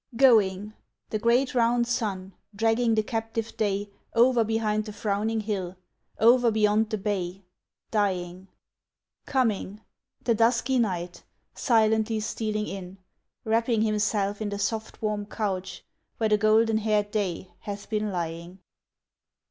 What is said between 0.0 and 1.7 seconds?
Going the great